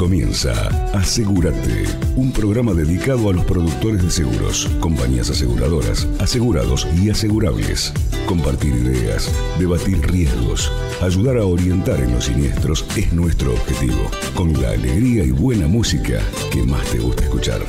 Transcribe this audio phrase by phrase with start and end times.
[0.00, 0.54] comienza
[0.94, 1.84] Asegúrate,
[2.16, 7.92] un programa dedicado a los productores de seguros, compañías aseguradoras, asegurados y asegurables.
[8.24, 10.72] Compartir ideas, debatir riesgos,
[11.02, 16.22] ayudar a orientar en los siniestros es nuestro objetivo, con la alegría y buena música
[16.50, 17.60] que más te gusta escuchar.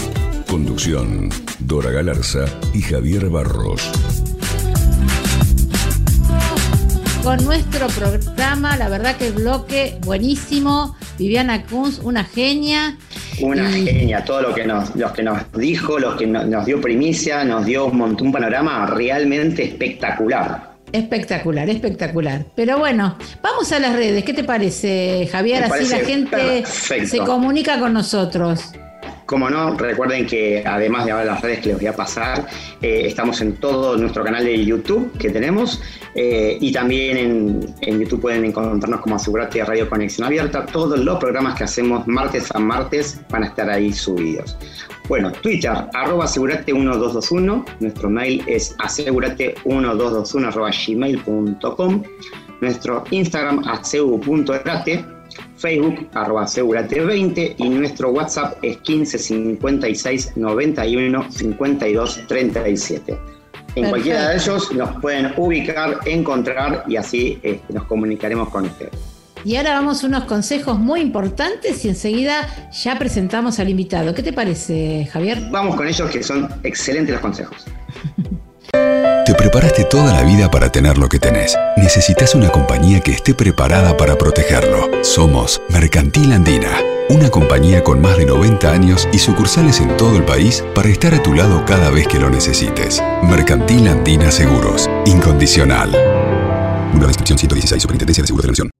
[0.50, 1.28] Conducción,
[1.60, 3.92] Dora Galarza y Javier Barros.
[7.24, 10.96] Con nuestro programa, la verdad que el bloque buenísimo.
[11.22, 12.98] Viviana Kunz, una genia.
[13.42, 17.44] Una genia, todo lo que nos, los que nos dijo, los que nos, dio primicia,
[17.44, 20.72] nos dio un, montón, un panorama realmente espectacular.
[20.92, 22.46] Espectacular, espectacular.
[22.56, 24.24] Pero bueno, vamos a las redes.
[24.24, 25.66] ¿Qué te parece, Javier?
[25.66, 28.72] Así la gente se comunica con nosotros.
[29.32, 32.50] Como no, recuerden que además de las redes que les voy a pasar,
[32.82, 35.82] eh, estamos en todo nuestro canal de YouTube que tenemos
[36.16, 40.66] eh, y también en, YouTube pueden encontrarnos como Asegurate Radio Conexión Abierta.
[40.66, 44.58] Todos los programas que hacemos martes a martes van a estar ahí subidos.
[45.08, 47.66] Bueno, Twitter, arroba asegurate1221.
[47.80, 52.04] Nuestro mail es asegurate1221 arroba gmail.com.
[52.60, 55.06] Nuestro Instagram, asegu.erate
[55.62, 63.18] Facebook, arroba asegurate20 y nuestro WhatsApp es 15 56 91 52 37.
[63.76, 68.92] En cualquiera de ellos nos pueden ubicar, encontrar y así este, nos comunicaremos con ustedes.
[69.44, 74.14] Y ahora vamos a unos consejos muy importantes y enseguida ya presentamos al invitado.
[74.14, 75.42] ¿Qué te parece, Javier?
[75.52, 77.66] Vamos con ellos que son excelentes los consejos.
[79.26, 81.58] Te preparaste toda la vida para tener lo que tenés.
[81.78, 84.90] Necesitas una compañía que esté preparada para protegerlo.
[85.04, 86.80] Somos Mercantil Andina,
[87.10, 91.14] una compañía con más de 90 años y sucursales en todo el país para estar
[91.14, 93.02] a tu lado cada vez que lo necesites.
[93.24, 95.92] Mercantil Andina Seguros, incondicional.
[95.92, 98.72] Número de inscripción 116, Superintendencia de Seguros de la.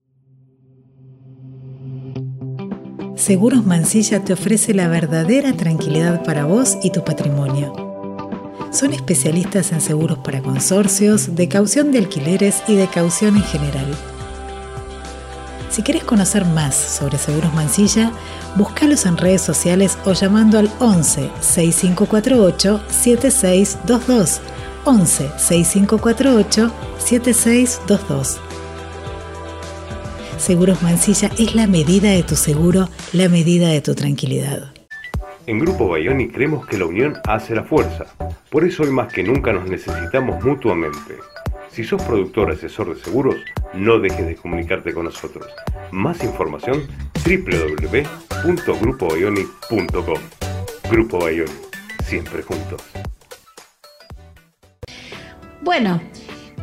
[3.16, 7.91] Seguros Mansilla te ofrece la verdadera tranquilidad para vos y tu patrimonio
[8.72, 13.86] son especialistas en seguros para consorcios, de caución de alquileres y de caución en general.
[15.70, 18.12] Si quieres conocer más sobre Seguros Mansilla,
[18.56, 24.40] búscalos en redes sociales o llamando al 11 6548 7622.
[24.84, 28.38] 11 6548 7622.
[30.38, 34.71] Seguros Mansilla es la medida de tu seguro, la medida de tu tranquilidad.
[35.46, 38.06] En Grupo Bayoni creemos que la unión hace la fuerza.
[38.48, 41.18] Por eso hoy más que nunca nos necesitamos mutuamente.
[41.68, 43.34] Si sos productor asesor de seguros,
[43.74, 45.48] no dejes de comunicarte con nosotros.
[45.90, 46.86] Más información
[47.24, 50.20] www.grupobayoni.com.
[50.90, 51.50] Grupo Bayoni,
[52.04, 52.82] siempre juntos.
[55.62, 56.00] Bueno,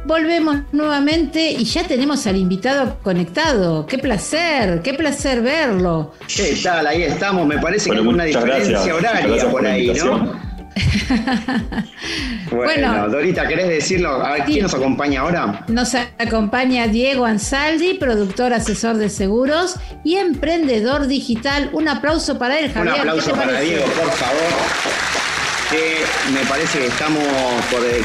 [0.05, 3.85] Volvemos nuevamente y ya tenemos al invitado conectado.
[3.85, 6.13] Qué placer, qué placer verlo.
[6.27, 6.87] ¿Qué tal?
[6.87, 7.45] Ahí estamos.
[7.45, 10.49] Me parece que hay una diferencia horaria por ahí, ¿no?
[12.51, 14.23] bueno, Dorita, ¿querés decirlo?
[14.23, 15.65] A ver, ¿quién nos acompaña ahora?
[15.67, 21.69] Nos acompaña Diego Ansaldi, productor asesor de seguros y emprendedor digital.
[21.73, 22.93] Un aplauso para él, Javier.
[22.93, 25.28] Un aplauso para Diego, por favor
[25.69, 27.23] que me parece que estamos,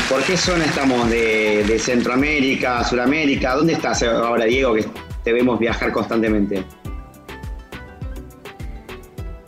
[0.09, 1.09] por, qué zona estamos?
[1.09, 3.55] De, Centroamérica, Sudamérica?
[3.55, 4.85] ¿Dónde estás ahora, Diego, que
[5.23, 6.65] te vemos viajar constantemente?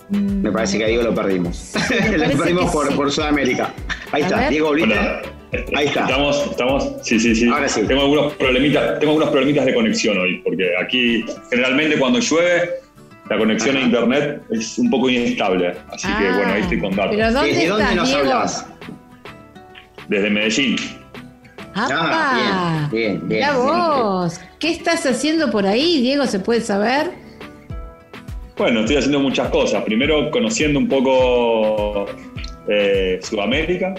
[0.09, 0.43] Mm.
[0.43, 1.75] Me parece que a Diego lo perdimos.
[2.17, 3.73] lo perdimos por, Sudamérica.
[4.13, 4.73] Ahí está, Diego,
[5.75, 6.03] Ahí está.
[6.03, 7.49] Estamos, estamos, sí, sí, sí.
[7.49, 7.83] Ahora sí.
[7.87, 12.86] Tengo algunos problemitas, tengo algunos problemitas de conexión hoy, porque aquí generalmente cuando llueve
[13.29, 15.75] la conexión a internet es un poco inestable.
[15.91, 17.17] Así que bueno, ahí estoy con datos.
[17.17, 18.67] ¿Pero dónde ¿Desde dónde nos hablas?
[20.09, 20.77] Desde Medellín.
[21.75, 23.55] Ah, bien, bien, bien.
[23.55, 24.41] vos.
[24.59, 26.27] ¿Qué estás haciendo por ahí, Diego?
[26.27, 27.11] ¿Se puede saber?
[28.57, 29.83] Bueno, estoy haciendo muchas cosas.
[29.85, 32.07] Primero, conociendo un poco
[32.69, 33.95] eh, Sudamérica.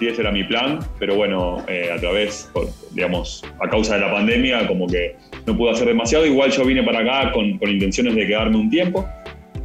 [0.00, 0.78] Sí, ese era mi plan.
[0.98, 2.50] Pero bueno, eh, a través,
[2.92, 5.14] digamos, a causa de la pandemia, como que
[5.46, 6.24] no pude hacer demasiado.
[6.24, 9.06] Igual yo vine para acá con, intenciones de quedarme un tiempo.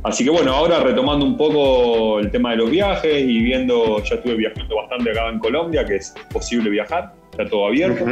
[0.04, 4.16] Así que bueno, ahora retomando un poco el tema de los viajes y viendo, ya
[4.16, 8.06] estuve viajando bastante acá en Colombia, que es posible viajar, está todo abierto.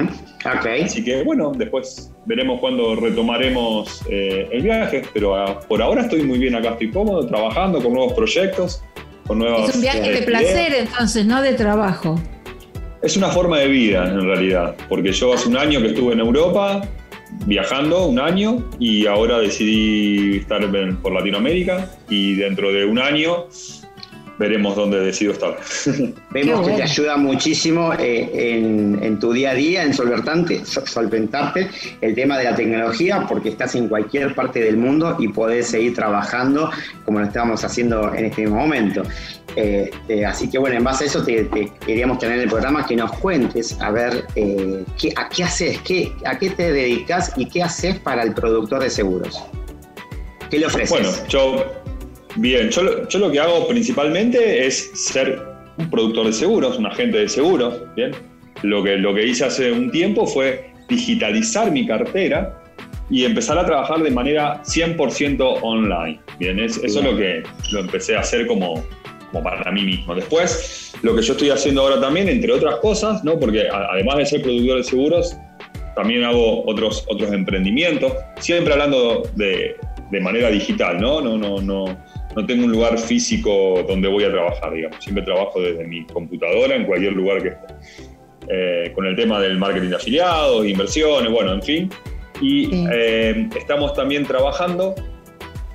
[0.46, 6.40] Así que bueno, después veremos cuándo retomaremos eh, el viaje, pero por ahora estoy muy
[6.40, 8.84] bien acá, estoy cómodo, trabajando con nuevos proyectos,
[9.28, 9.42] con.
[9.42, 12.20] Es un viaje de placer entonces, no de trabajo.
[13.02, 16.20] Es una forma de vida en realidad, porque yo hace un año que estuve en
[16.20, 16.82] Europa,
[17.46, 20.62] viajando un año y ahora decidí estar
[21.02, 23.48] por Latinoamérica y dentro de un año
[24.44, 25.56] veremos dónde decido estar.
[26.32, 28.58] Vemos que te ayuda muchísimo eh,
[29.02, 31.70] en, tu día a día, en solventarte, solventarte
[32.02, 35.94] el tema de la tecnología, porque estás en cualquier parte del mundo y podés seguir
[35.96, 36.70] trabajando
[37.06, 39.04] como lo estamos haciendo en este momento.
[39.56, 41.48] Este, así que bueno, en base a eso te,
[41.86, 45.80] queríamos tener en el programa que nos cuentes a ver eh, qué, a qué haces,
[45.86, 49.42] qué, a qué te dedicas y qué haces para el productor de seguros.
[50.50, 50.90] ¿Qué le ofreces?
[50.90, 51.83] Bueno, yo
[52.36, 52.84] Bien, yo,
[53.20, 55.42] lo que hago principalmente es ser
[55.78, 57.76] un productor de seguros, un agente de seguros.
[57.96, 58.12] Bien,
[58.64, 62.60] lo que, lo que hice hace un tiempo fue digitalizar mi cartera
[63.10, 66.20] y empezar a trabajar de manera 100% online.
[66.40, 68.84] Bien, eso es lo que lo empecé a hacer como,
[69.32, 70.16] como para mí mismo.
[70.16, 73.40] Después, lo que yo estoy haciendo ahora también, entre otras cosas, ¿no?
[73.40, 75.38] porque además de ser productor de seguros,
[75.96, 79.76] también hago otros, otros emprendimientos, siempre hablando de,
[80.10, 81.22] de manera digital, ¿no?
[81.22, 81.86] No, no, no,
[82.36, 85.04] no tengo un lugar físico donde voy a trabajar, digamos.
[85.04, 87.74] Siempre trabajo desde mi computadora, en cualquier lugar que esté.
[88.50, 91.90] Eh, con el tema del marketing de afiliados, inversiones, bueno, en fin.
[92.42, 94.96] Y eh, estamos también trabajando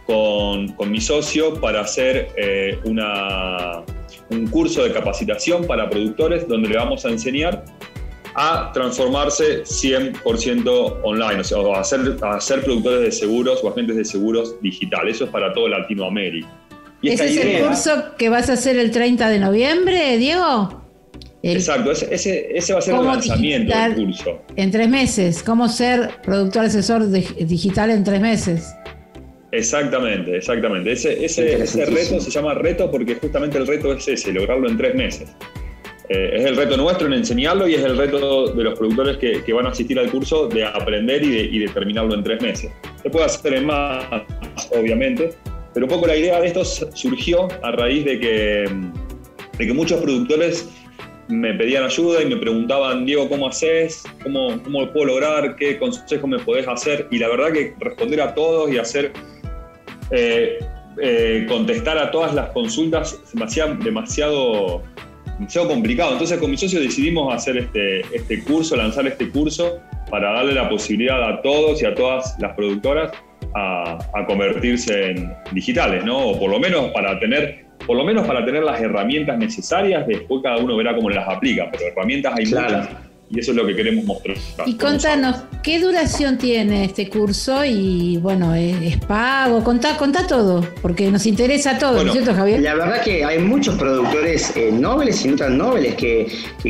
[0.06, 3.82] con, con, mi socio para hacer eh, una,
[4.30, 7.64] un curso de capacitación para productores donde le vamos a enseñar
[8.40, 13.96] a transformarse 100% online, o sea, a ser, a ser productores de seguros o agentes
[13.96, 15.16] de seguros digitales.
[15.16, 16.48] Eso es para todo Latinoamérica.
[17.02, 20.84] ¿Ese es el curso que vas a hacer el 30 de noviembre, Diego?
[21.42, 24.42] Exacto, ese, ese, va a ser el lanzamiento del curso.
[24.54, 28.72] En tres meses, ¿cómo ser productor asesor digital en tres meses?
[29.50, 30.92] Exactamente, exactamente.
[30.92, 34.76] Ese, ese, ese reto se llama reto porque justamente el reto es ese, lograrlo en
[34.76, 35.34] tres meses.
[36.08, 39.52] Eh, es el reto nuestro en enseñarlo y es el reto de los productores que,
[39.52, 42.72] van a asistir al curso de aprender y de, terminarlo en tres meses.
[43.02, 44.06] Se puede hacer en más,
[44.70, 45.34] obviamente,
[45.74, 48.70] pero un poco la idea de esto surgió a raíz de que,
[49.58, 50.70] de que muchos productores
[51.28, 54.02] me pedían ayuda y me preguntaban, Diego, ¿cómo haces?
[54.22, 55.56] ¿Cómo, ¿Cómo puedo lograr?
[55.56, 57.06] ¿Qué consejos me podés hacer?
[57.10, 59.12] Y la verdad que responder a todos y hacer...
[60.10, 60.58] Eh,
[61.00, 64.82] eh, contestar a todas las consultas demasiado, demasiado
[65.38, 66.12] demasiado complicado.
[66.12, 69.80] Entonces con mi socio decidimos hacer este, este curso, lanzar este curso
[70.10, 73.12] para darle la posibilidad a todos y a todas las productoras
[73.54, 76.18] a, convertirse en digitales, ¿no?
[76.18, 80.42] O por lo menos para tener, por lo menos para tener las herramientas necesarias, después
[80.42, 82.88] cada uno verá cómo las aplica, pero herramientas hay muchas
[83.30, 84.36] y eso es lo que queremos mostrar.
[84.66, 87.64] Y contanos, ¿qué duración tiene este curso?
[87.64, 89.62] Y bueno, ¿es, pago?
[89.62, 92.60] Contá, contá todo, porque nos interesa todo, ¿no es cierto, Javier?
[92.60, 96.26] La verdad que hay muchos productores eh, nobles y no tan nobles que,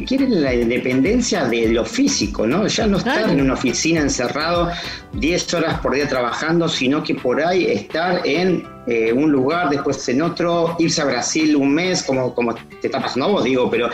[0.07, 2.67] quieren la independencia de lo físico, ¿no?
[2.67, 4.71] Ya no estar en una oficina encerrado
[5.15, 10.09] 10 horas por día trabajando, sino que por ahí estar en eh, un lugar, después
[10.09, 13.91] en otro, irse a Brasil un mes, como, como te está pasando vos, digo, pero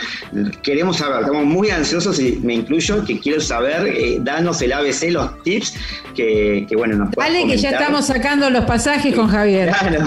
[0.62, 5.10] queremos saber, estamos muy ansiosos y me incluyo, que quiero saber, eh, danos el ABC,
[5.10, 5.74] los tips,
[6.14, 9.70] que, bueno, nos Vale, que ya estamos sacando los pasajes con Javier.
[9.70, 10.06] Claro,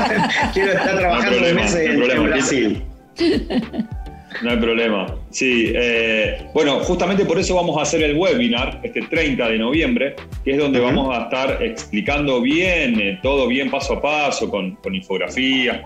[0.52, 2.84] quiero estar trabajando un mes en Brasil.
[4.42, 5.06] No hay problema.
[5.30, 10.16] Sí, eh, bueno, justamente por eso vamos a hacer el webinar este 30 de noviembre,
[10.44, 14.78] que es donde vamos a estar explicando bien, eh, todo bien paso a paso, con,
[14.92, 15.80] infografías,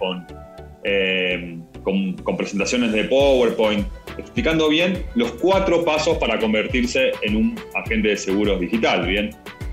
[0.84, 3.86] eh, con, con, presentaciones de PowerPoint,
[4.18, 9.30] explicando bien los cuatro pasos para convertirse en un agente de seguros digital, ¿bien?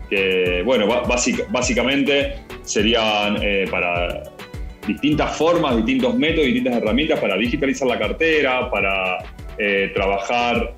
[0.09, 0.87] Que, bueno,
[1.49, 3.37] básicamente serían
[3.69, 4.23] para
[4.87, 9.17] distintas formas, distintos métodos, distintas herramientas para digitalizar la cartera, para
[9.57, 10.75] eh, trabajar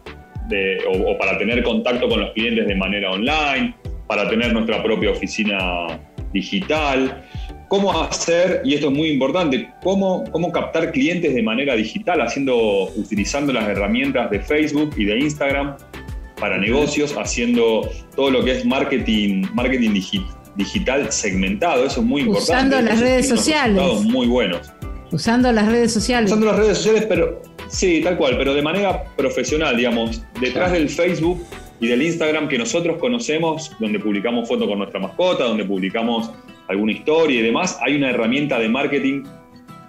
[0.87, 3.75] o, para tener contacto con los clientes de manera online,
[4.07, 5.99] para tener nuestra propia oficina
[6.33, 7.23] digital.
[7.67, 12.85] ¿Cómo hacer, y esto es muy importante, cómo, cómo captar clientes de manera digital, haciendo,
[12.95, 15.77] utilizando las herramientas de Facebook y de Instagram
[16.39, 22.21] para negocios, haciendo todo lo que es marketing, marketing digital digital segmentado, eso es muy
[22.21, 22.75] importante.
[22.75, 23.81] Usando las redes sociales.
[24.03, 24.71] Muy buenos.
[25.11, 26.29] Usando las redes sociales.
[26.29, 30.89] Usando las redes sociales, pero sí, tal cual, pero de manera profesional, digamos, detrás del
[30.89, 31.41] Facebook
[31.79, 36.29] y del Instagram que nosotros conocemos, donde publicamos fotos con nuestra mascota, donde publicamos
[36.67, 39.23] alguna historia y demás, hay una herramienta de marketing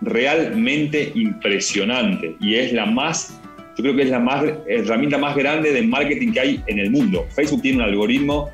[0.03, 3.39] realmente impresionante y es la más,
[3.77, 6.91] yo creo que es la más, herramienta más grande de marketing que hay en el
[6.91, 7.27] mundo.
[7.35, 8.51] Facebook tiene un algoritmo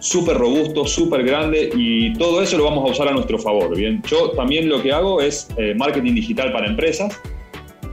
[0.00, 3.76] súper robusto, súper grande y todo eso lo vamos a usar a nuestro favor.
[3.76, 7.20] Bien, yo también lo que hago es eh, marketing digital para empresas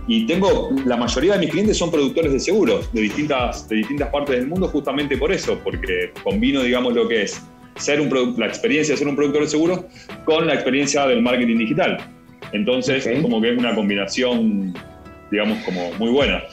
[0.08, 4.10] y tengo, la mayoría de mis clientes son productores de seguros de distintas, de distintas
[4.10, 7.42] partes del mundo justamente por eso, porque combino, digamos, lo que es
[7.76, 9.82] ser un la experiencia de ser un productor de seguros
[10.26, 11.98] con la experiencia del marketing digital.
[12.52, 14.74] Entonces, como que es una combinación
[15.32, 16.44] digamos, como muy buena.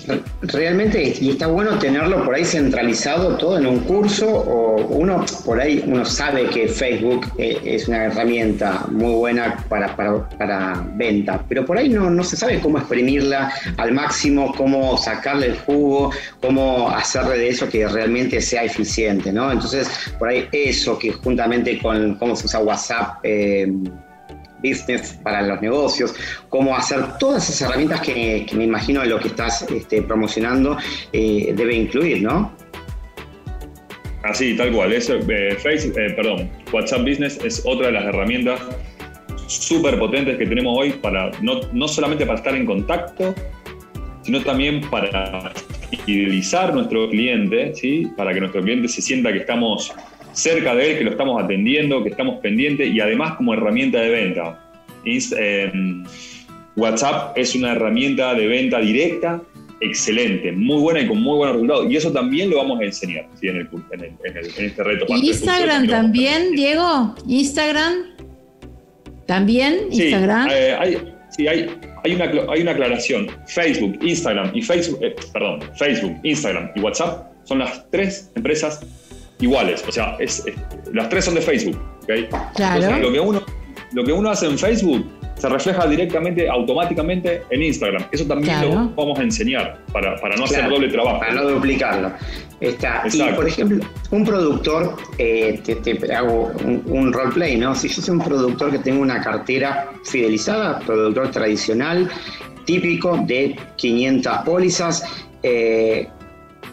[0.43, 5.61] Realmente, y está bueno tenerlo por ahí centralizado todo en un curso, o uno por
[5.61, 11.64] ahí, uno sabe que Facebook eh, es una herramienta muy buena para, para, venta, pero
[11.64, 16.11] por ahí no, no se sabe cómo exprimirla al máximo, cómo sacarle el jugo,
[16.41, 19.52] cómo hacerle de eso que realmente sea eficiente, ¿no?
[19.52, 19.88] Entonces,
[20.19, 23.73] por ahí eso que juntamente con cómo se usa WhatsApp, eh,
[24.62, 26.14] business para los negocios,
[26.49, 30.76] cómo hacer todas esas herramientas que, me imagino lo que estás este, promocionando
[31.12, 32.52] eh, debe incluir, ¿no?
[34.23, 34.92] Así, tal cual.
[34.92, 38.61] Eso, eh, Facebook, eh, perdón, WhatsApp Business es otra de las herramientas
[39.49, 43.35] súper potentes que tenemos hoy para no, no solamente para estar en contacto,
[44.23, 45.52] sino también para
[46.04, 48.07] fidelizar nuestro cliente, ¿sí?
[48.16, 49.92] para que nuestro cliente se sienta que estamos
[50.32, 54.10] cerca de él, que lo estamos atendiendo, que estamos pendientes y además como herramienta de
[54.10, 54.58] venta.
[55.04, 56.04] Em,
[56.76, 59.42] WhatsApp es una herramienta de venta directa
[59.80, 61.90] excelente, muy buena y con muy buenos resultados.
[61.90, 63.68] Y eso también lo vamos a enseñar en,
[64.58, 65.06] este reto.
[65.08, 67.14] ¿Y Instagram también, Diego?
[67.26, 67.94] ¿Instagram?
[69.26, 69.88] ¿También?
[69.90, 70.48] ¿Instagram?
[70.50, 70.98] Eh, hay,
[71.30, 71.66] sí, hay,
[72.04, 73.28] hay, una, hay una aclaración.
[73.46, 78.86] Facebook, Instagram y Facebook, eh, perdón, Facebook, Instagram y WhatsApp son las tres empresas
[79.42, 79.84] iguales.
[79.87, 80.44] O sea, es,
[80.92, 81.78] las tres son de Facebook.
[82.02, 82.28] ¿okay?
[82.54, 82.99] Claro.
[82.99, 83.42] lo que, uno,
[83.92, 85.06] lo que uno hace en Facebook
[85.42, 88.04] se refleja directamente, automáticamente en Instagram.
[88.12, 91.18] Eso también lo vamos a enseñar para, no hacer doble trabajo.
[91.18, 92.12] Para no duplicarlo.
[92.61, 93.02] Está.
[93.12, 97.75] Y, por ejemplo, un productor, eh, te, hago un, roleplay, ¿no?
[97.75, 102.08] Si yo soy un productor que tengo una cartera fidelizada, productor tradicional,
[102.64, 105.04] típico de 500 pólizas,
[105.42, 106.08] eh,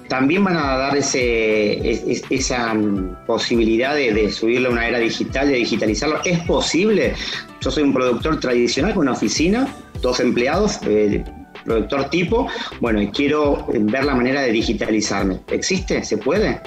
[0.10, 5.56] también van a dar ese, esa mm, posibilidad de, subirle a una era digital, de
[5.56, 6.20] digitalizarlo.
[6.26, 7.14] ¿Es posible?
[7.62, 11.24] Yo soy un productor tradicional con una oficina, dos empleados, eh,
[11.64, 12.48] productor tipo,
[12.82, 15.40] bueno, y quiero eh, ver la manera de digitalizarme.
[15.50, 16.04] ¿Existe?
[16.04, 16.60] ¿Se puede?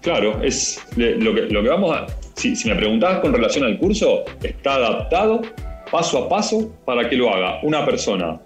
[0.00, 2.06] Claro, es lo que, lo que vamos a...
[2.34, 5.42] Si, si me preguntabas con relación al curso, está adaptado
[5.90, 8.40] paso a paso para que lo haga una persona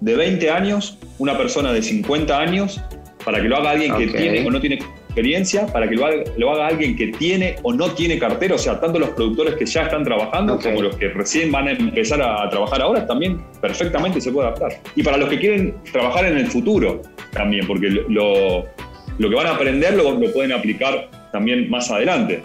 [0.00, 2.80] de 20 años, una persona de 50 años
[3.24, 6.66] para que lo haga alguien que tiene o no tiene experiencia, para que lo haga,
[6.66, 10.04] alguien que tiene o no tiene cartera, o sea, tanto los productores que ya están
[10.04, 14.48] trabajando como los que recién van a empezar a trabajar ahora, también perfectamente se puede
[14.48, 14.80] adaptar.
[14.94, 18.64] Y para los que quieren trabajar en el futuro también, porque lo,
[19.18, 22.42] que van a aprender lo, lo pueden aplicar también más adelante.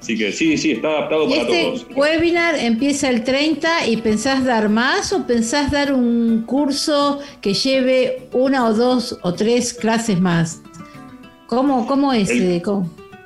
[0.00, 1.86] Así que sí, sí, está adaptado para este todos.
[1.94, 8.28] webinar empieza el 30 y pensás dar más o pensás dar un curso que lleve
[8.32, 10.62] una o dos o tres clases más.
[11.48, 12.30] ¿Cómo, cómo es?
[12.30, 12.62] El, eh,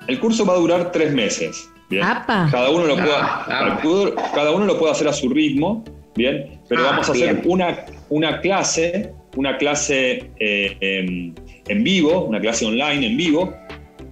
[0.08, 1.70] el curso va a durar tres meses.
[1.88, 5.84] Cada uno lo ah, puede, cada uno lo puede hacer a su ritmo,
[6.16, 11.32] bien, pero ah, vamos a hacer una, una clase, una clase eh,
[11.68, 13.54] en vivo, una clase online en vivo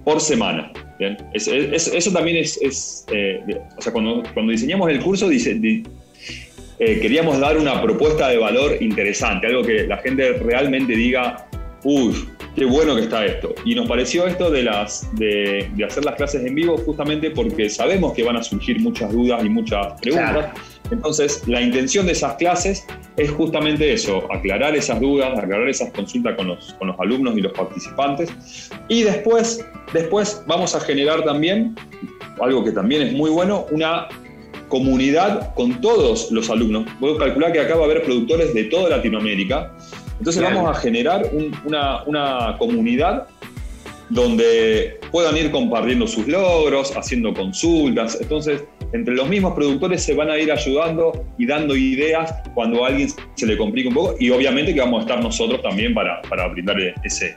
[0.05, 3.41] por semana eso también es, eh,
[3.77, 5.59] o sea, cuando, cuando, diseñamos el curso, dice,
[6.79, 11.47] eh, queríamos dar una propuesta de valor interesante, algo que la gente realmente diga,
[11.83, 12.13] uy,
[12.55, 13.53] qué bueno que está esto.
[13.65, 18.13] Y nos pareció esto de, las, de, hacer las clases en vivo justamente porque sabemos
[18.13, 20.51] que van a surgir muchas dudas y muchas preguntas.
[20.91, 22.85] Entonces, la intención de esas clases
[23.17, 27.41] es justamente eso, aclarar esas dudas, aclarar esas consultas con los, con los alumnos y
[27.41, 28.69] los participantes.
[28.89, 31.75] Y después, después vamos a generar también,
[32.41, 34.07] algo que también es muy bueno, una
[34.67, 36.87] comunidad con todos los alumnos.
[36.99, 39.71] Puedo calcular que acá va a haber productores de toda Latinoamérica.
[40.17, 41.29] Entonces vamos a generar
[41.65, 43.27] una, una comunidad
[44.09, 48.17] donde puedan ir compartiendo sus logros, haciendo consultas.
[48.21, 52.89] Entonces, entre los mismos productores se van a ir ayudando y dando ideas cuando a
[52.89, 56.21] alguien se le complica un poco y obviamente que vamos a estar nosotros también para,
[56.23, 57.35] para brindarle ese,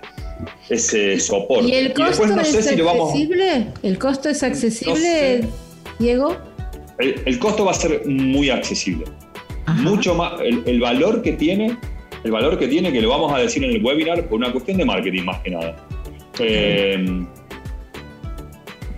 [0.68, 1.68] ese soporte.
[1.68, 3.68] ¿Y el costo es accesible?
[3.82, 5.44] ¿El costo es accesible,
[5.98, 6.36] Diego?
[6.98, 9.04] El, costo va a ser muy accesible.
[9.78, 11.76] Mucho más, el, valor que tiene,
[12.24, 14.78] el valor que tiene, que lo vamos a decir en el webinar, por una cuestión
[14.78, 15.76] de marketing más que nada.
[16.40, 17.24] Eh,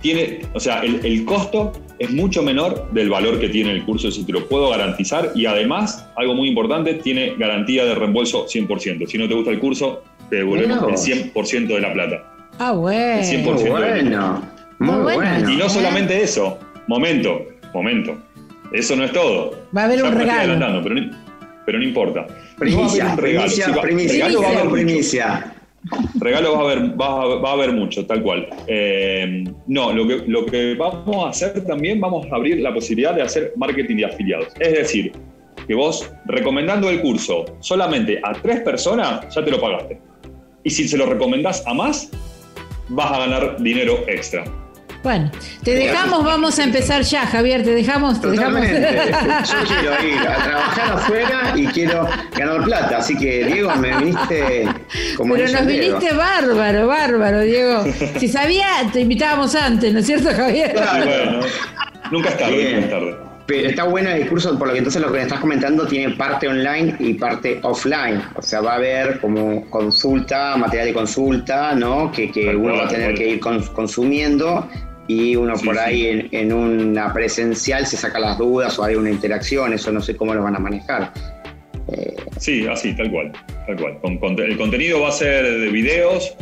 [0.01, 4.09] tiene, o sea, el, el costo es mucho menor del valor que tiene el curso,
[4.09, 5.31] si te lo puedo garantizar.
[5.35, 9.05] Y además, algo muy importante, tiene garantía de reembolso 100%.
[9.07, 12.23] Si no te gusta el curso, te devolvemos el 100% de la plata.
[12.57, 13.21] Ah, bueno.
[13.21, 14.41] El 100% bueno.
[14.79, 15.51] Muy bueno.
[15.51, 16.57] Y no solamente eso.
[16.87, 18.17] Momento, momento.
[18.71, 19.59] Eso no es todo.
[19.75, 20.83] Va a haber un regalo.
[21.65, 22.25] Pero no, importa.
[22.57, 23.81] Primicia, va a haber un regalo.
[23.81, 25.55] Primicia, primicia, regalo va a haber primicia.
[26.19, 28.47] Regalos va a haber, va, a haber mucho, tal cual.
[28.67, 33.15] Eh, no, lo que, lo que vamos a hacer también, vamos a abrir la posibilidad
[33.15, 34.47] de hacer marketing de afiliados.
[34.59, 35.13] Es decir,
[35.67, 39.99] que vos, recomendando el curso solamente a tres personas, ya te lo pagaste.
[40.63, 42.11] Y si se lo recomendás a más,
[42.89, 44.43] vas a ganar dinero extra.
[45.01, 45.31] Bueno,
[45.63, 48.67] te dejamos, vamos a empezar ya, Javier, te dejamos, te dejamos.
[48.67, 54.67] Yo quiero ir a trabajar afuera y quiero ganar plata, así que Diego, me viniste
[55.15, 57.85] como Pero nos viniste bárbaro, bárbaro, Diego.
[58.17, 60.73] Si sabía, te invitábamos antes, ¿no es cierto, Javier?
[60.73, 61.39] Claro, bueno,
[62.11, 63.15] nunca es tarde, nunca es tarde.
[63.47, 66.13] Pero está bueno el curso, por lo que entonces lo que me estás comentando tiene
[66.15, 68.21] parte online y parte offline.
[68.35, 72.11] O sea, va a haber como consulta, material de consulta, ¿no?
[72.11, 74.69] Que, que uno va a tener que ir consumiendo
[75.09, 79.73] y uno por ahí En, una presencial se saca las dudas o hay una interacción,
[79.73, 81.11] eso no sé cómo lo van a manejar.
[81.91, 83.31] Eh, sí, así, tal cual,
[83.65, 83.97] tal cual.
[84.37, 86.35] el contenido va a ser de videos,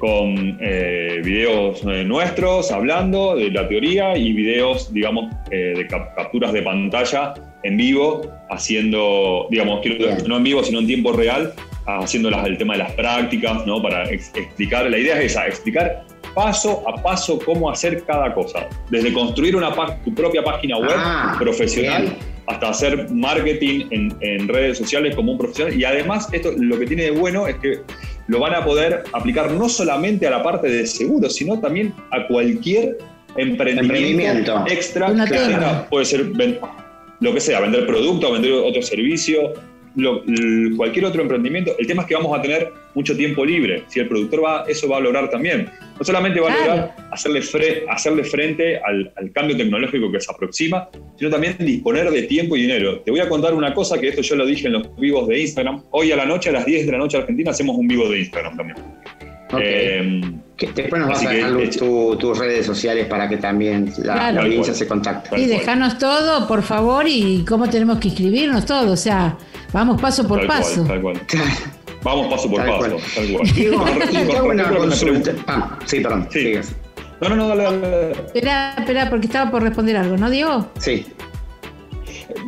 [0.00, 6.62] con eh, videos eh, nuestros hablando de la teoría y videos, digamos, de capturas de
[6.62, 9.80] pantalla en vivo, haciendo, digamos,
[10.26, 11.52] no en vivo, sino en tiempo real,
[11.86, 13.80] haciendo el tema de las prácticas, ¿no?
[13.80, 16.04] Para explicar, la idea es esa, explicar
[16.38, 18.68] paso a paso cómo hacer cada cosa.
[18.90, 22.16] Desde construir una tu propia página web ah, profesional
[22.46, 25.74] hasta hacer marketing en, redes sociales como un profesional.
[25.76, 27.80] Y además, esto lo que tiene de bueno es que
[28.28, 32.28] lo van a poder aplicar no solamente a la parte de seguros, sino también a
[32.28, 32.98] cualquier
[33.36, 35.12] emprendimiento, extra
[35.90, 36.30] Puede ser
[37.20, 39.54] lo que sea, vender producto, vender otro servicio,
[40.76, 43.84] cualquier otro emprendimiento, el tema es que vamos a tener mucho tiempo libre.
[43.88, 45.70] Si el productor va, eso va a lograr también.
[45.98, 47.42] No solamente va a lograr hacerle,
[47.88, 53.00] hacerle frente al, cambio tecnológico que se aproxima, sino también disponer de tiempo y dinero.
[53.00, 55.40] Te voy a contar una cosa que esto yo lo dije en los vivos de
[55.40, 55.84] Instagram.
[55.90, 58.20] Hoy a la noche, a las 10 de la noche Argentina, hacemos un vivo de
[58.20, 58.76] Instagram también.
[59.58, 60.20] Eh,
[60.74, 61.52] después nos vas a dejar
[62.18, 65.36] tus redes sociales para que también la, audiencia se contacte.
[65.36, 68.92] Sí, dejanos todo, por favor, y cómo tenemos que inscribirnos todo.
[68.92, 69.38] O sea,
[69.72, 70.84] Vamos paso por paso.
[70.84, 71.20] tal cual.
[72.02, 72.96] Vamos paso por paso.
[73.14, 73.52] Tal cual.
[73.54, 73.84] Digo,
[74.36, 75.32] hago una consulta.
[75.46, 76.28] Ah, sí, perdón.
[76.30, 76.54] Sí.
[77.20, 78.10] No, no, no, dale, dale.
[78.12, 80.70] Espera, espera, porque estaba por responder algo, ¿no, Diego?
[80.78, 81.04] Sí.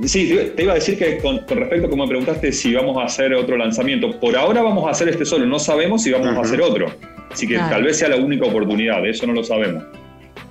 [0.05, 3.05] Sí, te iba a decir que con, respecto a como me preguntaste si vamos a
[3.07, 6.41] hacer otro lanzamiento, por ahora vamos a hacer este solo, no sabemos si vamos a
[6.41, 6.87] hacer otro.
[7.31, 9.83] Así que tal vez sea la única oportunidad, eso no lo sabemos.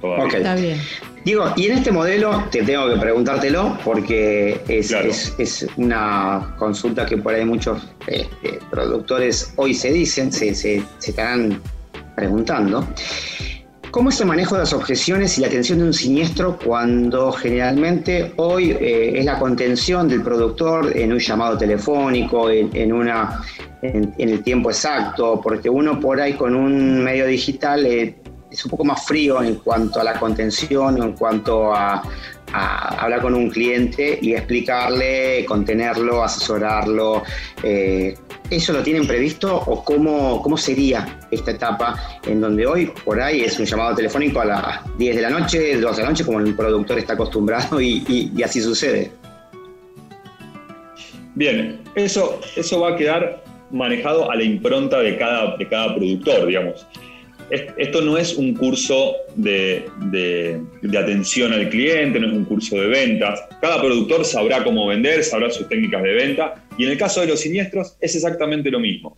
[0.02, 0.38] Todavía.
[0.38, 0.78] Está bien.
[1.26, 4.92] Digo, y en este modelo te tengo que preguntártelo porque es,
[5.38, 11.62] es, una consulta que por ahí muchos este, productores hoy se dicen, se, se, estarán
[12.16, 12.88] preguntando.
[13.92, 18.34] ¿Cómo es el manejo de las objeciones y la atención de un siniestro cuando generalmente
[18.38, 23.42] hoy eh, es la contención del productor en un llamado telefónico, en, una,
[23.82, 25.42] en, el tiempo exacto?
[25.42, 28.16] Porque uno por ahí con un medio digital eh,
[28.52, 32.02] es un poco más frío en cuanto a la contención, en cuanto a,
[32.52, 37.22] hablar con un cliente y explicarle, contenerlo, asesorarlo.
[37.62, 38.16] Eh,
[38.50, 43.42] ¿Eso lo tienen previsto o cómo, cómo sería esta etapa en donde hoy por ahí
[43.42, 46.40] es un llamado telefónico a las 10 de la noche, 2 de la noche, como
[46.40, 49.12] el productor está acostumbrado y, así sucede?
[51.36, 56.48] Bien, eso, eso va a quedar manejado a la impronta de cada, de cada productor,
[56.48, 56.88] digamos
[57.50, 59.86] esto no es un curso de,
[60.98, 63.44] atención al cliente, no es un curso de ventas.
[63.62, 67.28] Cada productor sabrá cómo vender, sabrá sus técnicas de venta y en el caso de
[67.28, 69.18] los siniestros es exactamente lo mismo.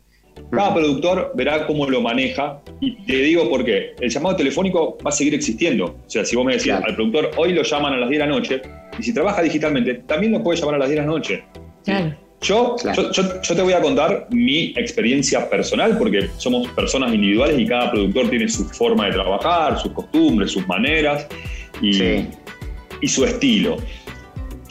[0.50, 3.94] Cada productor verá cómo lo maneja y te digo por qué.
[4.00, 5.86] El llamado telefónico va a seguir existiendo.
[5.86, 8.28] O sea, si vos me decís al productor, hoy lo llaman a las 10 de
[8.28, 8.62] la noche
[9.00, 11.44] y si trabaja digitalmente, también lo puede llamar a las 10 de la noche.
[11.86, 12.31] Claro.
[12.42, 12.76] Yo,
[13.12, 18.30] yo, te voy a contar mi experiencia personal, porque somos personas individuales y cada productor
[18.32, 21.28] tiene su forma de trabajar, sus costumbres, sus maneras
[21.82, 22.02] y,
[23.00, 23.78] y su estilo.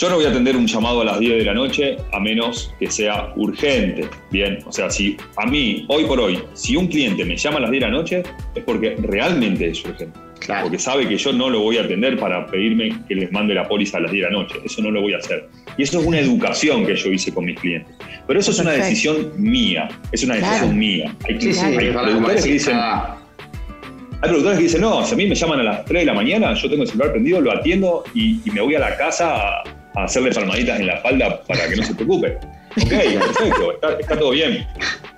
[0.00, 2.74] Yo no voy a atender un llamado a las 10 de la noche a menos
[2.80, 4.08] que sea urgente.
[4.30, 7.60] Bien, o sea, si a mí, hoy por hoy, si un cliente me llama a
[7.60, 8.22] las 10 de la noche,
[8.54, 10.18] es porque realmente es urgente.
[10.62, 13.68] Porque sabe que yo no lo voy a atender para pedirme que les mande la
[13.68, 14.56] póliza a las 10 de la noche.
[14.64, 15.48] Eso no lo voy a hacer.
[15.76, 17.94] Y eso es una educación que yo hice con mis clientes.
[18.26, 19.88] Pero eso es una decisión mía.
[20.12, 21.14] Es una decisión mía.
[21.24, 22.76] Hay, productores que dicen.
[22.76, 26.14] Hay productores que dicen, no, si a mí me llaman a las 3 de la
[26.14, 29.62] mañana, yo tengo el celular prendido, lo atiendo y, me voy a la casa
[29.94, 32.36] a, hacerle palmaditas en la espalda para que no se preocupe.
[32.76, 34.66] Ok, perfecto, está, está todo bien.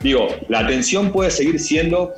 [0.00, 2.12] Digo, la atención puede seguir siendo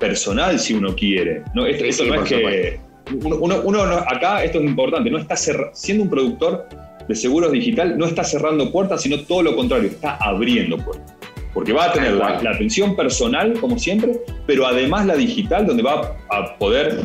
[0.00, 1.44] personal si uno quiere.
[1.54, 2.80] No, esto, no es que.
[3.22, 6.66] Uno, acá, esto es importante, no está siendo un productor
[7.08, 11.14] de seguros digital, no está cerrando puertas, sino todo lo contrario, está abriendo puertas.
[11.52, 14.12] Porque va a tener la, atención personal, como siempre,
[14.46, 17.00] pero además la digital, donde va a poder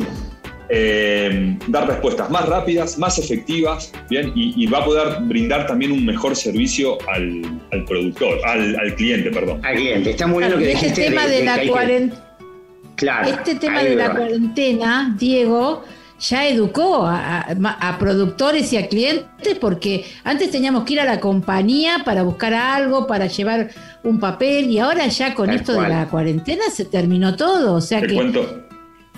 [0.68, 4.32] eh, dar respuestas más rápidas, más efectivas, ¿bien?
[4.34, 7.42] Y, va a poder brindar también un mejor servicio al,
[7.86, 9.60] productor, al, cliente, perdón.
[9.64, 11.04] Al cliente, está muy bien lo que este dijiste.
[11.08, 11.60] Tema de, la
[12.96, 15.84] Claro, este tema de la cuarentena, Diego,
[16.18, 22.02] ya educó a, productores y a clientes porque antes teníamos que ir a la compañía
[22.04, 23.70] para buscar algo, para llevar
[24.02, 27.74] un papel y ahora ya con esto de la cuarentena se terminó todo.
[27.74, 28.14] O sea te que...
[28.14, 28.66] Cuento,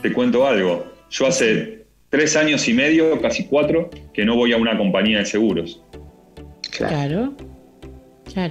[0.03, 0.93] te cuento algo.
[1.11, 5.27] Yo hace tres años y medio, casi cuatro, que no voy a una compañía de
[5.27, 5.83] seguros.
[6.71, 7.35] Claro.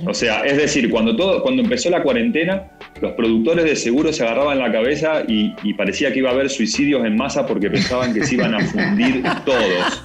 [0.06, 4.24] O sea, es decir, cuando, todo, cuando empezó la cuarentena, los productores de seguros se
[4.24, 8.26] agarraban la cabeza y, parecía que iba a haber suicidios en masa porque pensaban que
[8.26, 10.04] se iban a fundir todos,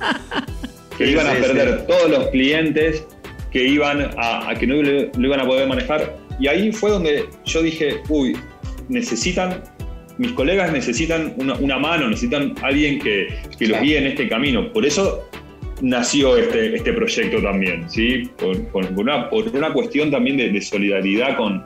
[0.98, 3.06] que iban a perder todos los clientes,
[3.50, 6.16] que iban a, que no lo, iban a poder manejar.
[6.38, 8.36] Y ahí fue donde yo dije, uy,
[8.88, 9.62] necesitan,
[10.18, 14.72] mis colegas necesitan una, mano, necesitan alguien que, que los guíe en este camino.
[14.72, 15.28] Por eso
[15.82, 18.30] nació este, este proyecto también, ¿sí?
[18.38, 21.62] Por, una, por una, cuestión también de, solidaridad con,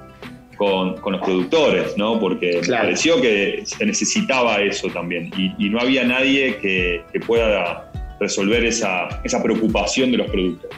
[0.57, 2.19] con, los productores, ¿no?
[2.19, 9.09] Porque pareció que se necesitaba eso también y, no había nadie que, pueda resolver esa,
[9.23, 10.77] esa, preocupación de los productores.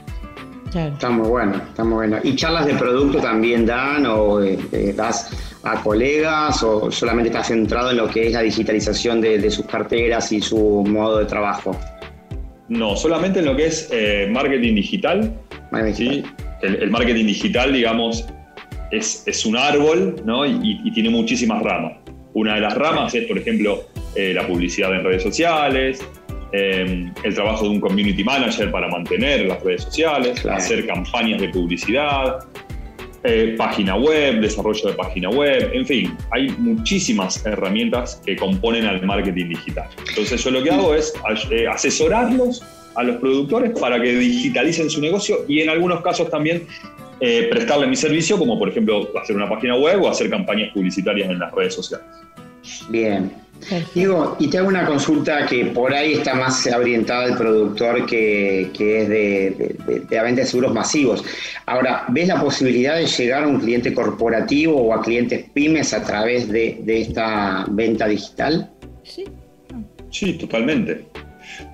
[0.74, 2.18] Está muy bueno, está muy bueno.
[2.22, 5.31] ¿Y charlas de producto también dan o eh, eh, das
[5.62, 9.64] a colegas o solamente estás centrado en lo que es la digitalización de, de sus
[9.66, 11.74] carteras y su modo de trabajo?
[12.69, 15.33] No, solamente en lo que es eh, marketing digital.
[15.95, 16.23] ¿sí?
[16.63, 18.27] El, marketing digital, digamos,
[18.91, 20.45] es, un árbol ¿no?
[20.45, 21.93] y, tiene muchísimas ramas.
[22.35, 26.05] Una de las ramas es, por ejemplo, eh, la publicidad en redes sociales,
[26.53, 31.49] em, el trabajo de un community manager para mantener las redes sociales, hacer campañas de
[31.49, 32.39] publicidad,
[33.25, 39.05] eh, página web, desarrollo de página web, en fin, hay muchísimas herramientas que componen al
[39.05, 39.89] marketing digital.
[40.09, 41.13] Entonces yo lo que hago es
[41.51, 42.63] eh, asesorarlos
[42.95, 46.67] a los productores para que digitalicen su negocio y en algunos casos también
[47.21, 51.29] eh, prestarle mi servicio, como por ejemplo hacer una página web o hacer campañas publicitarias
[51.29, 52.07] en las redes sociales.
[52.89, 53.33] Bien,
[53.94, 58.62] Digo, y te hago una consulta que por ahí está más orientada al productor que,
[58.62, 59.77] es de,
[60.11, 61.25] la venta de seguros masivos.
[61.66, 66.03] Ahora, ¿ves la posibilidad de llegar a un cliente corporativo o a clientes pymes a
[66.05, 68.71] través de, esta venta digital?
[69.03, 69.25] Sí.
[70.11, 71.05] Sí, totalmente.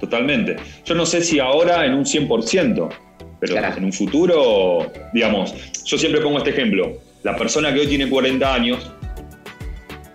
[0.00, 0.56] Totalmente.
[0.84, 2.88] Yo no sé si ahora en un 100%,
[3.40, 6.98] pero en un futuro, digamos, yo siempre pongo este ejemplo.
[7.22, 8.90] La persona que hoy tiene 40 años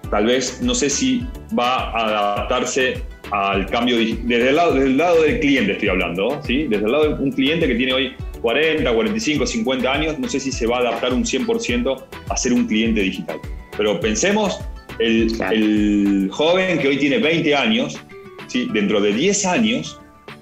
[0.10, 1.26] tal vez no sé si
[1.58, 6.41] va a adaptarse al cambio desde el lado, desde el lado del cliente estoy hablando,
[6.45, 6.67] ¿sí?
[6.67, 10.39] Desde el lado de un cliente que tiene hoy 40, 45, 50 años, no sé
[10.39, 13.39] si se va a adaptar un 100% a ser un cliente digital.
[13.78, 14.60] Pero pensemos,
[15.00, 18.00] el, el joven que hoy tiene 20 años,
[18.48, 18.67] ¿sí?
[18.74, 20.00] dentro de 10 años,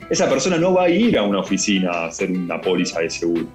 [0.09, 3.45] esa persona no va a ir a una oficina a hacer una póliza de seguro.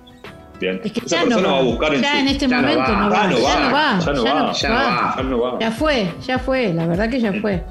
[0.63, 1.59] Es que ya no va.
[1.59, 3.23] a buscar en, ya en este momento no va.
[3.23, 3.99] Ya no va.
[3.99, 4.53] Ya no va.
[4.53, 5.59] Ya no va.
[5.61, 6.73] Ya fue, ya fue.
[6.73, 7.63] La verdad que ya fue.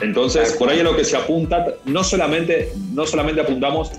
[0.00, 3.92] Entonces, por ahí es lo que se apunta, no solamente, no solamente apuntamos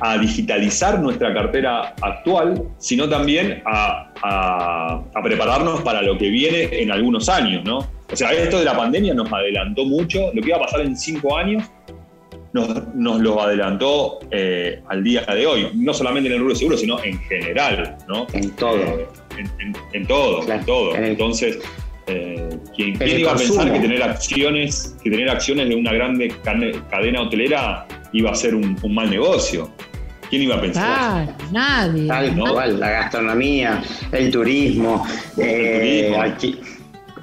[0.00, 6.90] a digitalizar nuestra cartera actual, sino también a, a, prepararnos para lo que viene en
[6.90, 7.78] algunos años, ¿no?
[8.10, 10.96] O sea, esto de la pandemia nos adelantó mucho, lo que iba a pasar en
[10.96, 11.62] cinco años
[12.52, 17.02] nos, lo adelantó eh, al día de hoy, no solamente en el rubro seguro, sino
[17.02, 18.26] en general, ¿no?
[18.32, 18.76] En todo.
[18.76, 19.08] Eh,
[19.92, 20.94] en, todo, en todo.
[20.96, 21.58] Entonces,
[22.06, 27.22] eh, ¿quién, iba a pensar que tener acciones, que tener acciones de una grande cadena
[27.22, 29.70] hotelera iba a ser un, mal negocio?
[30.28, 30.84] ¿Quién iba a pensar?
[30.86, 32.06] Ah, nadie.
[32.06, 33.82] Tal cual, la gastronomía,
[34.12, 35.04] el turismo,
[35.36, 36.70] el turismo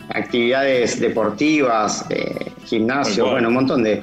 [0.10, 4.01] actividades deportivas, eh, gimnasio, bueno, un montón de,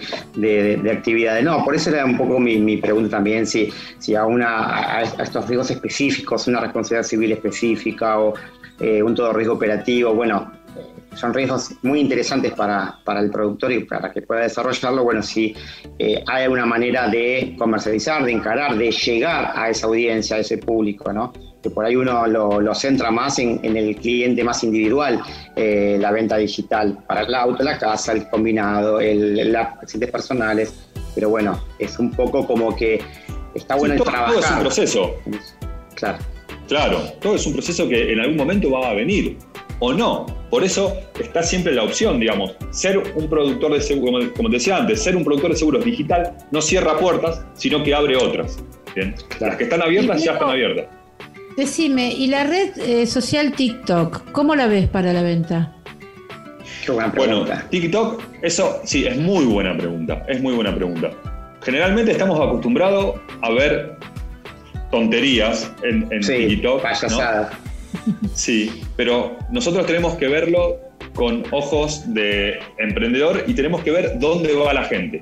[0.91, 1.45] actividades.
[1.45, 5.47] No, por eso era un poco mi, pregunta también, si, si a, una, a estos
[5.47, 8.35] riesgos específicos, una responsabilidad civil específica o
[8.81, 13.73] eh, un todo riesgo operativo, bueno, eh, son riesgos muy interesantes para, para, el productor
[13.73, 15.55] y para que pueda desarrollarlo, bueno, si
[16.27, 21.13] hay una manera de comercializar, de encarar, de llegar a esa audiencia, a ese público,
[21.13, 21.33] ¿no?
[21.65, 25.19] Que por ahí uno lo, centra más en, el cliente más individual,
[25.57, 30.75] eh, la venta digital para el auto, la casa, el combinado, el, las accidentes personales,
[31.15, 33.01] pero bueno, es un poco como que
[33.55, 34.29] está bueno el trabajar.
[34.29, 35.15] Todo es un proceso.
[35.95, 36.19] Claro.
[36.69, 39.39] Claro, todo es un proceso que en algún momento va a venir
[39.79, 40.27] o no.
[40.51, 44.77] Por eso está siempre la opción, digamos, ser un productor de seguros, como, te decía
[44.77, 48.63] antes, ser un productor de seguros digital no cierra puertas, sino que abre otras.
[48.95, 49.15] ¿bien?
[49.41, 51.04] Las que están abiertas ya están abiertas.
[51.57, 55.73] Decime, ¿y la red eh, social TikTok, cómo la ves para la venta?
[56.85, 57.45] Qué buena pregunta.
[57.45, 60.25] Bueno, TikTok, eso sí, es muy buena pregunta.
[60.29, 61.11] Es muy buena pregunta.
[61.63, 63.97] Generalmente estamos acostumbrados a ver
[64.91, 66.83] tonterías en, TikTok.
[68.35, 70.79] Sí, pero nosotros tenemos que verlo
[71.15, 75.21] con ojos de emprendedor y tenemos que ver dónde va la gente.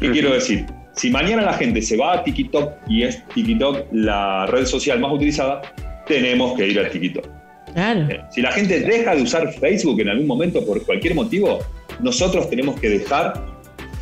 [0.00, 0.66] ¿Qué quiero decir?
[0.98, 5.12] Si mañana la gente se va a TikTok y es TikTok la red social más
[5.12, 5.62] utilizada,
[6.08, 7.24] tenemos que ir a TikTok.
[7.72, 8.00] Claro.
[8.10, 11.60] Eh, si la gente deja de usar Facebook en algún momento por cualquier motivo,
[12.00, 13.46] nosotros tenemos que dejar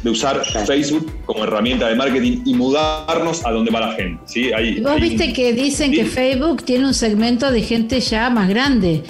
[0.02, 4.22] de usar Facebook como herramienta de marketing y mudarnos a donde va la gente.
[4.24, 4.50] ¿sí?
[4.80, 9.02] Vos viste que dicen que Facebook tiene un segmento de gente ya más grande.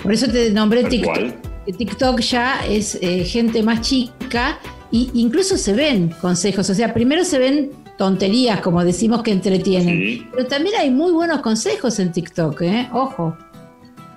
[0.00, 1.34] Por eso te nombré TikTok.
[1.76, 4.60] TikTok ya es eh, gente más chica
[4.92, 6.68] y incluso se ven consejos.
[6.70, 10.28] O sea, primero se ven tonterías, como decimos que entretienen.
[10.30, 12.88] Pero también hay muy buenos consejos en TikTok, ¿eh?
[12.92, 13.36] Ojo.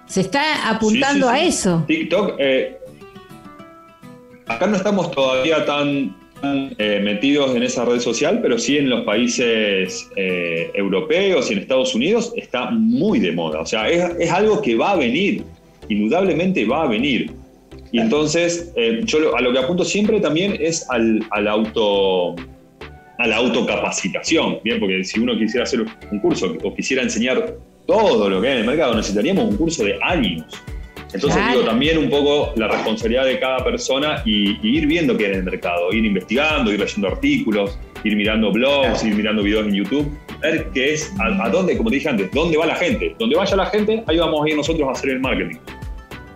[0.05, 1.83] Se está apuntando a eso.
[1.87, 2.77] TikTok, eh,
[4.45, 6.15] acá no estamos todavía tan,
[6.77, 11.59] eh, metidos en esa red social, pero sí en los países eh, europeos y en
[11.59, 13.61] Estados Unidos está muy de moda.
[13.61, 15.43] O sea, es, algo que va a venir,
[15.89, 17.31] indudablemente va a venir.
[17.91, 22.35] Y entonces, yo a lo que apunto siempre también es al, al auto
[23.17, 24.79] a la autocapacitación, ¿bien?
[24.79, 27.55] Porque si uno quisiera hacer un curso o quisiera enseñar
[27.87, 30.45] todo lo que hay en el mercado, necesitaríamos un curso de años.
[31.13, 35.31] Entonces digo también un poco la responsabilidad de cada persona y, ir viendo qué hay
[35.31, 39.75] en el mercado, ir investigando, ir leyendo artículos, ir mirando blogs, ir mirando videos en
[39.75, 43.15] YouTube, ver qué es, a, a, dónde, como te dije antes, dónde va la gente.
[43.17, 45.57] Donde vaya la gente, ahí vamos a ir nosotros a hacer el marketing.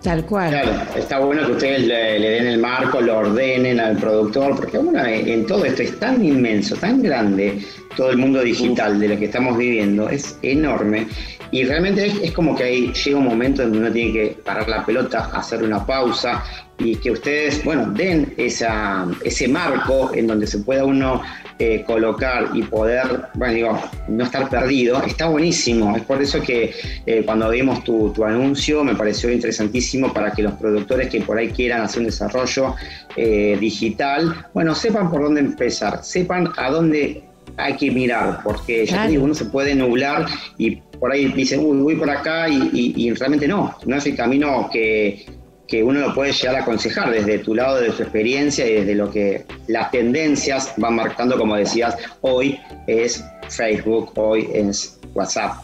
[0.01, 0.49] Tal cual.
[0.49, 5.05] Claro, está bueno que ustedes le, den el marco, lo ordenen al productor, porque bueno,
[5.05, 7.59] en todo esto es tan inmenso, tan grande,
[7.97, 11.07] todo el mundo digital de lo que estamos viviendo, es enorme.
[11.51, 14.69] Y realmente es, como que ahí llega un momento en donde uno tiene que parar
[14.69, 16.43] la pelota, hacer una pausa
[16.79, 21.21] y que ustedes, bueno, den esa, ese marco en donde se pueda uno
[21.59, 25.95] eh, colocar y poder, bueno, digo, no estar perdido, está buenísimo.
[25.95, 26.73] Es por eso que
[27.05, 31.49] eh, cuando vimos tu, anuncio me pareció interesantísimo para que los productores que por ahí
[31.49, 32.75] quieran hacer un desarrollo
[33.17, 37.23] eh, digital, bueno, sepan por dónde empezar, sepan a dónde
[37.57, 41.81] hay que mirar, porque ya digo, uno se puede nublar y por ahí dice, uy,
[41.81, 45.25] voy por acá y, realmente no, no es el camino que,
[45.69, 48.95] que, uno lo puede llegar a aconsejar desde tu lado, de tu experiencia y desde
[48.95, 55.63] lo que las tendencias van marcando, como decías, hoy es Facebook, hoy es WhatsApp.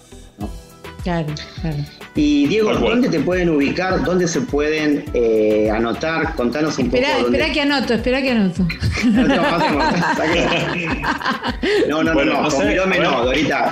[1.03, 1.27] Claro,
[1.61, 1.77] claro.
[2.17, 4.01] Y Diego, ¿dónde te pueden ubicar?
[4.05, 6.33] ¿Dónde se pueden eh, anotar?
[6.35, 7.03] Contanos un poco.
[7.03, 8.65] Espera que anoto, espera que anoto.
[11.89, 13.69] No, no, no, no, con Virome no, Dorita,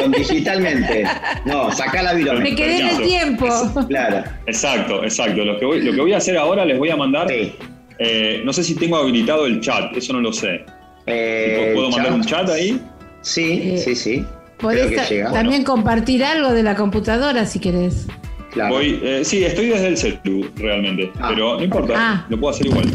[0.00, 1.04] con digitalmente.
[1.44, 2.40] No, sacá la Virome.
[2.40, 3.46] Me quedé en el tiempo.
[3.88, 4.24] Claro.
[4.46, 5.44] Exacto, exacto.
[5.44, 7.28] Lo que, voy, lo que voy a hacer ahora, les voy a mandar.
[7.30, 10.64] Eh, no sé si tengo habilitado el chat, eso no lo sé.
[11.06, 12.80] Eh, ¿Puedo mandar un chat ahí?
[13.22, 14.24] Sí, sí, sí.
[14.58, 18.06] Podés también compartir algo de la computadora si querés.
[18.52, 18.76] Claro.
[18.76, 22.26] Voy, eh, sí, estoy desde el celu realmente, ah, pero no importa, ah.
[22.28, 22.86] lo puedo hacer igual.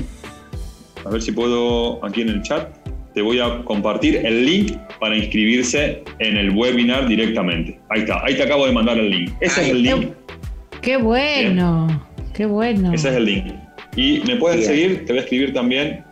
[1.05, 2.69] A ver si puedo aquí en el chat.
[3.13, 7.79] Te voy a compartir el link para inscribirse en el webinar directamente.
[7.89, 9.33] Ahí está, ahí te acabo de mandar el link.
[9.41, 10.13] Ese es el link.
[10.81, 11.87] Qué bueno,
[12.33, 12.93] qué bueno.
[12.93, 13.53] Ese es el link.
[13.95, 16.05] Y me pueden seguir, te voy a escribir también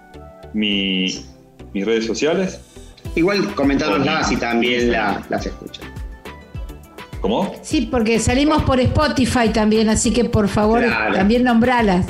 [0.54, 1.24] mis
[1.74, 2.60] redes sociales.
[3.18, 5.88] Igual comentárnoslas y también las escuchan.
[7.20, 7.52] ¿Cómo?
[7.64, 12.06] Sí, porque salimos por Spotify también, así que por favor también nombralas.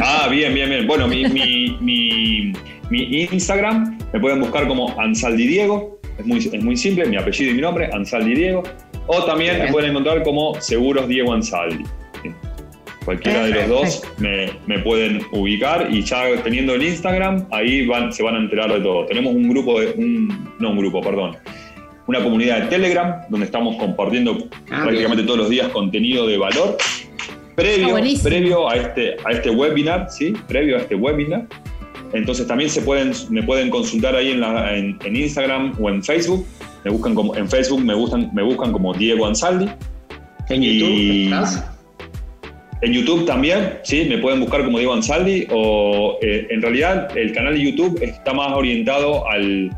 [0.00, 0.86] Ah, bien, bien, bien.
[0.86, 2.52] Bueno, mi, mi,
[2.90, 7.50] mi, Instagram me pueden buscar como Ansaldi Diego, es muy, es muy simple, mi apellido
[7.50, 8.62] y mi nombre, Ansaldi Diego.
[9.08, 11.84] O también me pueden encontrar como Seguros Diego Ansaldi.
[13.04, 18.22] Cualquiera de los dos me, pueden ubicar y ya teniendo el Instagram, ahí van, se
[18.22, 19.04] van a enterar de todo.
[19.06, 21.36] Tenemos un grupo, de, un, no un grupo, perdón,
[22.06, 26.76] una comunidad de Telegram donde estamos compartiendo ah, prácticamente todos los días contenido de valor.
[27.54, 30.32] Previo, ah, previo a, este, a este webinar, ¿sí?
[30.48, 31.46] Previo a este webinar.
[32.14, 36.46] Entonces también se pueden, me pueden consultar ahí en, la, en, Instagram o en Facebook.
[36.84, 39.68] Me buscan como, en Facebook me, gustan, me buscan como Diego Ansaldi.
[40.48, 41.73] ¿En YouTube?
[42.84, 47.32] En YouTube también, sí, me pueden buscar como Diego Ansaldi o eh, en realidad el
[47.32, 49.74] canal de YouTube está más orientado al,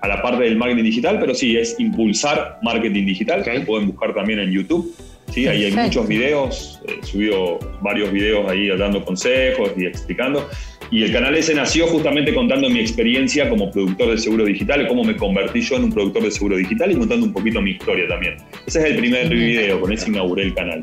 [0.00, 4.12] a la parte del marketing digital, pero sí, es impulsar marketing digital, que pueden buscar
[4.12, 4.92] también en YouTube.
[5.30, 10.48] Sí, ahí hay muchos videos, he subido varios videos ahí dando consejos y explicando.
[10.90, 15.04] Y el canal ese nació justamente contando mi experiencia como productor de seguro digital, cómo
[15.04, 18.08] me convertí yo en un productor de seguro digital y contando un poquito mi historia
[18.08, 18.38] también.
[18.66, 20.82] Ese es el primer video, con ese inauguré el canal.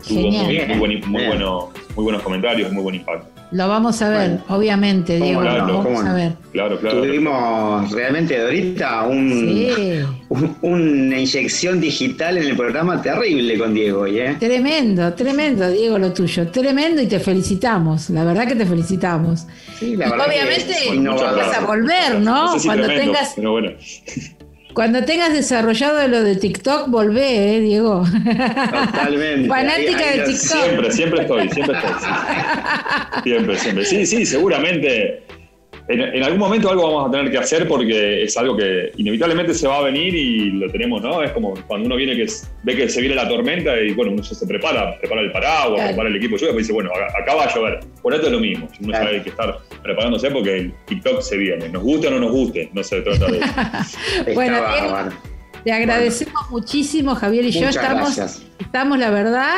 [0.00, 1.22] Tuvo muy, muy
[1.96, 3.34] buenos comentarios, muy buen impacto.
[3.54, 5.42] Lo vamos a ver, obviamente, Diego.
[5.42, 6.32] lo vamos a ver.
[6.52, 7.02] Claro, claro.
[7.02, 10.18] Tuvimos realmente, Dorita, un,
[10.62, 14.06] una inyección digital en el programa terrible con Diego.
[14.06, 14.36] ¿eh?
[14.40, 16.48] Tremendo, tremendo, Diego, lo tuyo.
[16.48, 18.10] Tremendo y te felicitamos.
[18.10, 19.46] La verdad que te felicitamos.
[19.78, 20.74] Sí, la verdad obviamente
[21.14, 22.56] vas a volver, ¿no?
[22.64, 23.34] Cuando tengas.
[23.36, 23.70] Pero bueno.
[24.74, 28.04] Cuando tengas desarrollado lo de TikTok, volvé, ¿eh, Diego?
[28.92, 29.48] Totalmente.
[29.48, 30.62] Fanática de TikTok.
[30.62, 31.92] Siempre, siempre estoy, siempre estoy.
[33.22, 33.84] Siempre, siempre.
[33.84, 35.22] Sí, sí, seguramente
[35.86, 39.68] en, algún momento algo vamos a tener que hacer porque es algo que inevitablemente se
[39.68, 41.22] va a venir y lo tenemos, ¿no?
[41.22, 42.26] Es como cuando uno viene que
[42.62, 46.08] ve que se viene la tormenta y bueno, uno se prepara, prepara el paraguas, prepara
[46.08, 47.80] el equipo de lluvia, pues dice, bueno, acá va a llover.
[48.00, 51.68] Por esto es lo mismo, uno sabe que estar preparándose porque el TikTok se viene.
[51.68, 53.98] Nos guste o no nos guste, no se trata de eso.
[54.34, 54.62] bueno,
[55.64, 57.68] te agradecemos muchísimo, Javier y yo.
[57.68, 58.18] Estamos,
[58.58, 59.56] estamos, la verdad,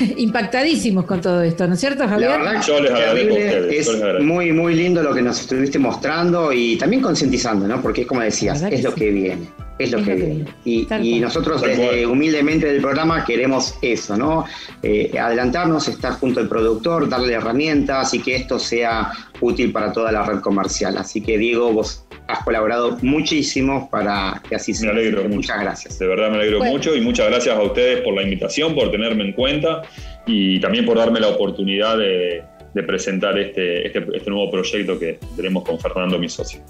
[0.16, 2.30] impactadísimos con todo esto, ¿no es cierto, Javier?
[2.30, 3.36] La verdad, yo les agradezco
[3.70, 7.80] Es muy, muy lindo lo que nos estuviste mostrando y también concientizando, ¿no?
[7.80, 9.61] Porque es como decías, es lo que viene.
[9.78, 10.44] Es lo que viene.
[10.64, 14.44] Y, nosotros desde humildemente del programa queremos eso, ¿no?
[14.82, 20.12] Eh, adelantarnos, estar junto al productor, darle herramientas y que esto sea útil para toda
[20.12, 20.96] la red comercial.
[20.98, 24.92] Así que Diego, vos has colaborado muchísimo para que así sea.
[24.92, 25.98] Me alegro Muchas gracias.
[25.98, 29.24] De verdad me alegro mucho y muchas gracias a ustedes por la invitación, por tenerme
[29.24, 29.82] en cuenta
[30.26, 32.44] y también por darme la oportunidad de,
[32.86, 36.60] presentar este, este, este, nuevo proyecto que tenemos con Fernando, mi socio.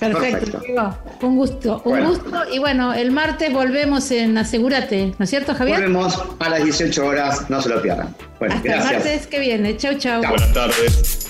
[0.00, 0.62] Perfecto,
[1.22, 2.42] un gusto, un gusto.
[2.50, 5.76] Y bueno, el martes volvemos en Asegúrate, ¿no es cierto, Javier?
[5.76, 8.14] Volvemos a las 18 horas, no se lo pierdan.
[8.38, 9.76] Bueno, Hasta el martes que viene.
[9.76, 10.22] Chau, chau.
[10.22, 11.29] Buenas tardes.